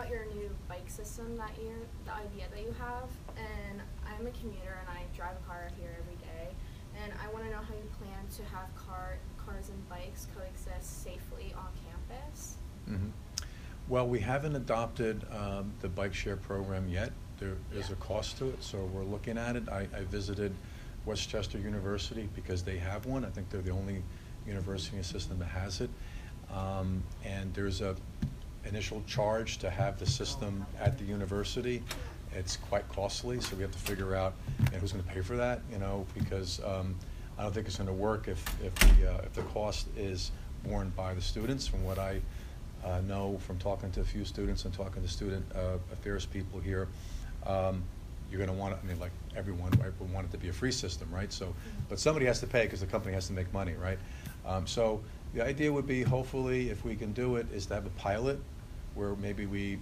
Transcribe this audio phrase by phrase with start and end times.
[0.00, 4.30] about your new bike system that year, the idea that you have, and I'm a
[4.30, 6.48] commuter and I drive a car here every day,
[7.02, 11.02] and I want to know how you plan to have car, cars and bikes coexist
[11.04, 12.56] safely on campus.
[12.88, 13.10] Mhm.
[13.88, 17.12] Well, we haven't adopted um, the bike share program yet.
[17.38, 19.68] There is a cost to it, so we're looking at it.
[19.68, 20.54] I I visited
[21.04, 23.24] West Chester University because they have one.
[23.24, 24.02] I think they're the only
[24.46, 25.90] university in the system that has it.
[26.50, 27.96] Um, And there's a
[28.64, 31.82] initial charge to have the system at the university.
[32.34, 35.20] It's quite costly, so we have to figure out you know, who's going to pay
[35.20, 36.94] for that, you know, because um,
[37.38, 40.30] I don't think it's going to work if, if the, uh, if the cost is
[40.64, 41.66] borne by the students.
[41.66, 42.20] From what I
[42.84, 46.60] uh, know from talking to a few students and talking to student uh, affairs people
[46.60, 46.86] here,
[47.46, 47.82] um,
[48.30, 50.48] you're going to want it, I mean, like everyone, right, would want it to be
[50.48, 51.32] a free system, right?
[51.32, 51.52] So,
[51.88, 53.98] but somebody has to pay because the company has to make money, right?
[54.46, 55.00] Um, So
[55.34, 58.38] the idea would be, hopefully, if we can do it, is to have a pilot
[58.94, 59.78] where maybe we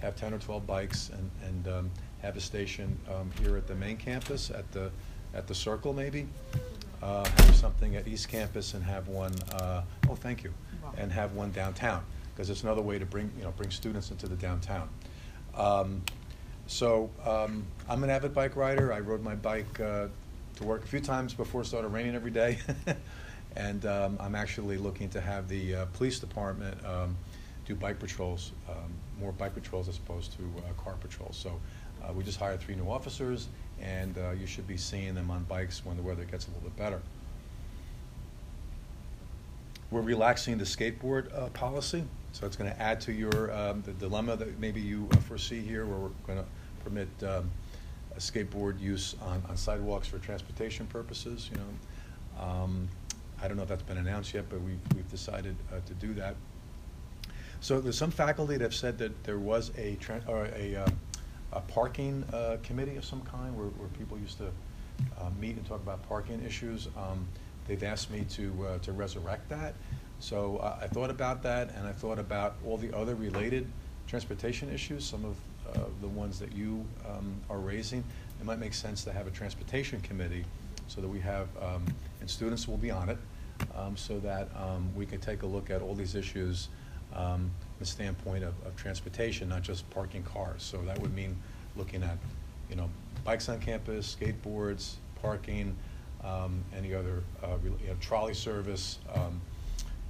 [0.00, 1.90] have 10 or 12 bikes and, and um,
[2.22, 4.90] have a station um, here at the main campus, at the,
[5.34, 6.26] at the Circle maybe.
[7.02, 10.52] Uh, Have something at East Campus and have one, uh, oh, thank you,
[10.96, 12.02] and have one downtown,
[12.34, 14.88] because it's another way to bring, you know, bring students into the downtown.
[15.54, 16.02] Um,
[16.68, 18.92] So, um, I'm an avid bike rider.
[18.92, 20.08] I rode my bike uh,
[20.56, 22.58] to work a few times before it started raining every day.
[23.56, 27.16] And um, I'm actually looking to have the uh, police department um,
[27.64, 31.36] do bike patrols, um, more bike patrols as opposed to uh, car patrols.
[31.36, 31.58] So
[32.02, 33.48] uh, we just hired three new officers,
[33.80, 36.68] and uh, you should be seeing them on bikes when the weather gets a little
[36.68, 37.00] bit better.
[39.90, 43.92] We're relaxing the skateboard uh, policy, so it's going to add to your, um, the
[43.92, 46.44] dilemma that maybe you uh, foresee here, where we're going to
[46.84, 47.50] permit um,
[48.18, 52.44] skateboard use on on sidewalks for transportation purposes, you know.
[52.44, 52.88] Um,
[53.42, 56.14] I don't know if that's been announced yet, but we've, we've decided uh, to do
[56.14, 56.34] that.
[57.60, 60.88] So there's some faculty that have said that there was a, or a, uh,
[61.52, 65.66] a parking uh, committee of some kind where, where people used to uh, meet and
[65.66, 66.88] talk about parking issues.
[66.96, 67.26] Um,
[67.66, 69.74] They've asked me to, uh, to resurrect that.
[70.18, 73.66] So I thought about that, and I thought about all the other related
[74.06, 75.36] transportation issues, some of
[75.74, 78.02] uh, the ones that you um, are raising.
[78.40, 80.44] It might make sense to have a transportation committee
[80.88, 81.84] so that we have, um,
[82.20, 83.18] and students will be on it,
[83.74, 86.68] um, so that um, we can take a look at all these issues
[87.14, 90.62] um, from the standpoint of, of transportation, not just parking cars.
[90.62, 91.36] So that would mean
[91.76, 92.18] looking at,
[92.70, 92.88] you know,
[93.24, 95.76] bikes on campus, skateboards, parking,
[96.24, 98.98] um, any other, uh, you know, trolley service.
[99.14, 99.40] Um,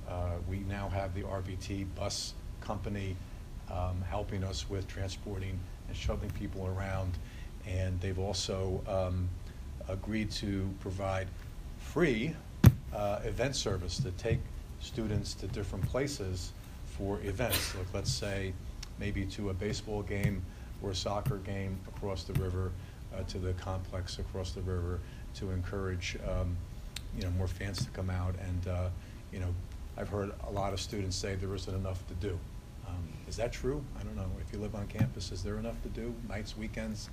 [0.09, 3.17] uh, We now have the RVT bus company
[3.71, 5.59] um, helping us with transporting
[5.89, 7.19] and shuttling people around.
[7.67, 9.29] And they've also um,
[9.89, 11.29] agreed to provide
[11.79, 12.35] free
[12.95, 14.41] uh, event service to take
[14.81, 16.53] students to different places
[16.85, 17.75] for events.
[17.75, 18.53] Like, let's say,
[18.99, 20.43] maybe to a baseball game
[20.83, 22.73] or a soccer game across the river,
[23.15, 25.01] uh, to the complex across the river,
[25.35, 26.57] to encourage, um,
[27.17, 28.35] you know, more fans to come out.
[28.41, 28.89] And, uh,
[29.33, 29.55] you know,
[29.97, 32.39] I've heard a lot of students say there isn't enough to do.
[32.87, 33.83] Um, Is that true?
[33.99, 34.31] I don't know.
[34.47, 36.15] If you live on campus, is there enough to do?
[36.29, 37.09] Nights, weekends?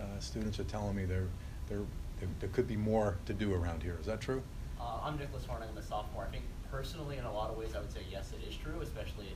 [0.00, 1.26] Uh, Students are telling me there,
[1.68, 1.80] there,
[2.20, 3.96] there- there could be more to do around here.
[4.00, 4.42] Is that true?
[4.78, 6.24] Uh, I'm Nicholas Horning, I'm a sophomore.
[6.24, 8.80] I think personally, in a lot of ways, I would say yes, it is true,
[8.80, 9.34] especially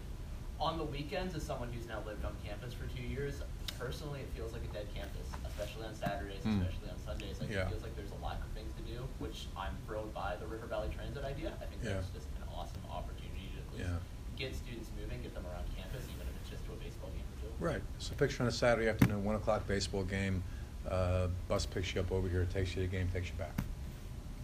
[0.61, 1.35] on the weekends.
[1.35, 3.43] As someone who's now lived on campus for two years,
[3.79, 6.61] personally, it feels like a dead campus, especially on Saturdays, Hmm.
[6.63, 7.41] especially on Sundays.
[7.41, 7.67] Like, Yeah.
[7.67, 10.47] it feels like there's a lack of things to do, which I'm thrilled by the
[10.47, 11.53] River Valley Transit idea.
[11.61, 11.95] I think Yeah.
[11.95, 13.99] that's just an awesome opportunity to at least Yeah.
[14.37, 17.25] get students moving, get them around campus, even if it's just to a baseball game
[17.37, 17.53] or two.
[17.65, 17.83] Right.
[17.99, 20.45] So picture on a Saturday afternoon, one o'clock baseball game,
[20.91, 23.53] uh, bus picks you up over here, takes you to the game, takes you back.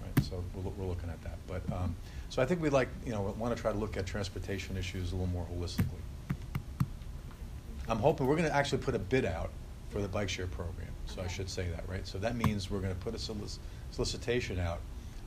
[0.02, 1.38] Right, so we're, we're looking at that.
[1.46, 1.94] But, um,
[2.28, 5.12] so I think we'd like, you know, want to try to look at transportation issues
[5.12, 5.84] a little more holistically.
[7.88, 9.50] I'm hoping, we're going to actually put a bid out
[9.90, 12.06] for the bike share program, so I should say that, right?
[12.06, 13.58] So that means we're going to put a solic-
[13.90, 14.78] solicitation out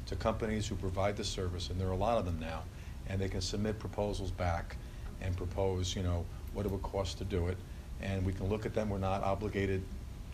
[0.05, 2.63] to companies who provide the service, and there are a lot of them now,
[3.09, 4.77] and they can submit proposals back
[5.21, 7.57] and propose, you know, what it would cost to do it,
[8.01, 9.83] and we can look at them, we're not obligated,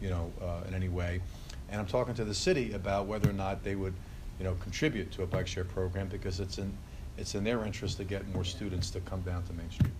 [0.01, 1.21] you know, uh, in any way.
[1.69, 3.93] And I'm talking to the city about whether or not they would,
[4.39, 6.75] you know, contribute to a bike share program, because it's in,
[7.17, 9.91] it's in their interest to get more students to come down to Main Street.